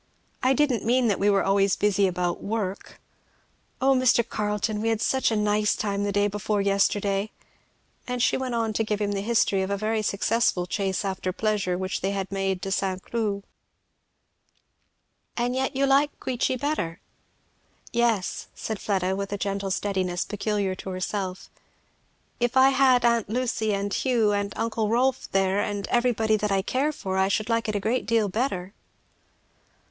[0.41, 2.99] I didn't mean that we were always busy about work.
[3.79, 4.27] O Mr.
[4.27, 7.29] Carleton we had such a nice time the day before yesterday!"
[8.07, 11.31] And she went on to give him the history of a very successful chase after
[11.31, 12.99] pleasure which they had made to St.
[13.03, 13.43] Cloud.
[15.37, 16.99] "And yet you like Queechy better?"
[17.93, 21.51] "Yes," said Fleda, with a gentle steadiness peculiar to herself,
[22.39, 26.63] if I had aunt Lucy and Hugh and uncle Rolf there and everybody that I
[26.63, 28.73] care for, I should like it a great deal better."